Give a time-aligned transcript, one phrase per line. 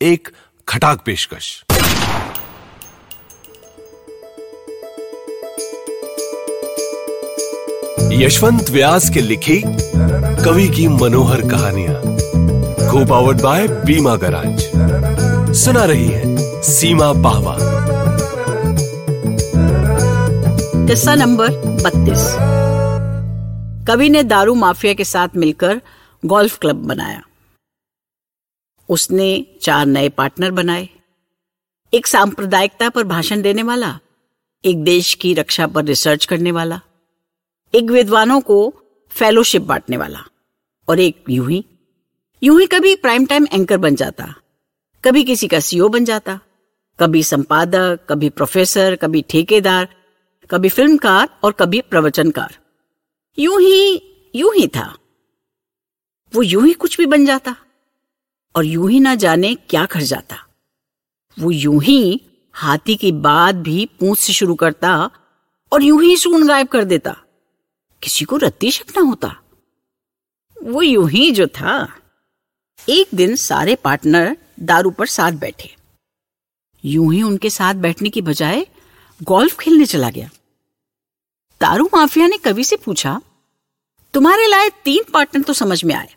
[0.00, 0.28] एक
[0.68, 1.46] खटाक पेशकश।
[8.12, 9.60] यशवंत व्यास के लिखी
[10.44, 11.94] कवि की मनोहर कहानियाँ,
[12.90, 14.62] को पावर्ड बाय बीमा गराज।
[15.56, 17.56] सुना रही है सीमा पाहवा
[20.86, 21.50] किस्सा नंबर
[21.84, 22.34] बत्तीस।
[23.88, 25.80] कवि ने दारू माफिया के साथ मिलकर
[26.22, 27.22] गोल्फ क्लब बनाया।
[28.88, 30.88] उसने चार नए पार्टनर बनाए।
[31.92, 33.98] एक सांप्रदायिकता पर भाषण देने वाला,
[34.64, 36.80] एक देश की रक्षा पर रिसर्च करने वाला,
[37.74, 38.58] एक विद्वानों को
[39.12, 40.24] फेलोशिप बांटने वाला
[40.88, 41.64] और एक यूँ ही।
[42.42, 44.34] यूँ ही कभी प्राइम टाइम एंकर बन जाता,
[45.04, 46.38] कभी किसी का सीओ बन जाता,
[46.98, 49.88] कभी संपादक, कभी प्रोफेसर, कभी ठेकेदार,
[50.50, 52.56] कभी फिल्मकार और कभी प्रवचनकार।
[53.38, 54.02] यूँ ही
[54.34, 54.86] यूँ ही था।
[56.32, 57.54] वो यूँ ही कुछ भी बन जाता।
[58.58, 60.36] और यूँ ही ना जाने क्या कर जाता।
[61.36, 62.20] वो यूँ ही
[62.54, 65.10] हाथी की बात भी पूंछ से शुरू करता
[65.72, 67.14] और यूँ ही सून गायब कर देता।
[68.02, 69.28] किसी को रत्ती शक ना होता।
[70.56, 71.88] वो यूँ ही जो था,
[72.88, 75.74] एक दिन सारे पार्टनर दारू पर साथ बैठे।
[76.84, 78.66] यूँ ही उनके साथ बैठने की बजाय
[79.20, 80.30] गोल्फ खेलने चला गया।
[81.60, 83.20] दारू माफिया ने कवि से पूछा,
[84.14, 86.14] तुम्हारे लाए तीन पार्टनर तो समझ में आए।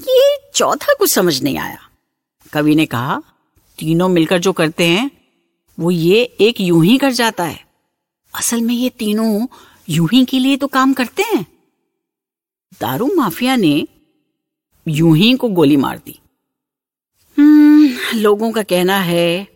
[0.00, 1.78] ये चौथा कुछ समझ नहीं आया।
[2.52, 3.22] कवि ने कहा
[3.78, 5.10] तीनों मिलकर जो करते हैं
[5.78, 7.60] वो ये एक यूँ ही कर जाता है।
[8.34, 9.46] असल में ये तीनों
[9.88, 11.46] यूँ ही के लिए तो काम करते हैं।
[12.80, 13.86] दारू माफिया ने
[14.88, 16.18] यूँ ही को गोली मार दी।
[17.38, 19.48] हम्म, लोगों का कहना है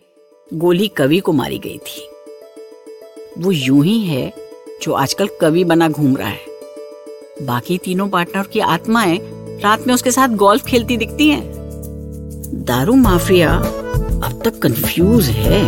[0.53, 2.07] गोली कवि को मारी गई थी।
[3.37, 4.33] वो यूँ ही है
[4.81, 6.45] जो आजकल कवि बना घूम रहा है।
[7.41, 9.17] बाकी तीनों पार्टनर की आत्माएँ
[9.63, 11.41] रात में उसके साथ गोल्फ खेलती दिखती है।
[12.65, 15.61] दारू माफिया अब तक कंफ्यूज है,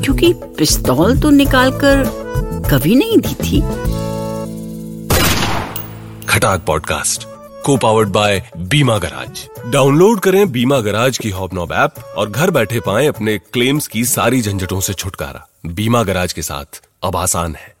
[0.00, 2.04] क्योंकि पिस्तौल तो निकालकर
[2.70, 3.60] कभी नहीं दी थी।
[6.26, 7.26] खटाक पॉडकास्ट
[7.64, 9.46] को powered by Bima Garage.
[9.72, 14.42] Download करें बीमा गराज की हॉबनॉब ऐप और घर बैठे पाएँ अपने क्लेम्स की सारी
[14.42, 17.77] झंझटों से छुटकारा। बीमा गराज के साथ अब आसान है।